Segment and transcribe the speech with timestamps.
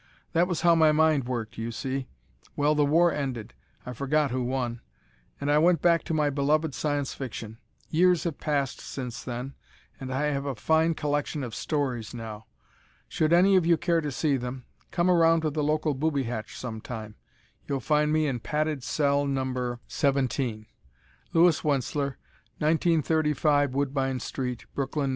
[0.33, 2.07] That was how my mind worked, you see.
[2.55, 3.53] Well, the war ended
[3.85, 4.81] I forgot who won
[5.39, 7.59] and I went back to my beloved Science Fiction.
[7.91, 9.53] Years have passed since then,
[9.99, 12.47] and I have a fine collection of stories now.
[13.07, 16.57] Should any of you care to see them, come around to the local booby hatch
[16.57, 17.13] some time:
[17.67, 19.77] you'll find me in Padded Cell No.
[19.87, 20.65] 17.
[21.33, 22.17] Louis Wentzler,
[22.57, 25.09] 1935 Woodbine St., Brooklyn, N.